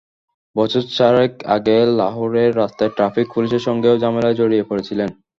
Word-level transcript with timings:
বছর 0.55 0.83
চারেক 0.91 1.33
আগে 1.55 1.77
লাহোরের 1.99 2.51
রাস্তায় 2.57 2.91
ট্রাফিক 2.97 3.27
পুলিশের 3.33 3.65
সঙ্গেও 3.67 3.99
ঝামেলায় 4.01 4.37
জড়িয়ে 4.39 4.67
পড়েছিলেন। 4.69 5.09